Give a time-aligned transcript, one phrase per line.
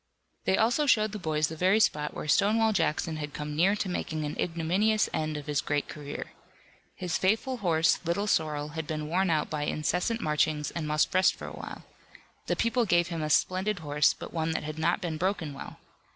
[0.45, 3.87] They also showed the boys the very spot where Stonewall Jackson had come near to
[3.87, 6.31] making an ignominious end of his great career.
[6.95, 11.35] His faithful horse, Little Sorrel, had been worn out by incessant marchings and must rest
[11.35, 11.83] for a while.
[12.47, 15.77] The people gave him a splendid horse, but one that had not been broken well.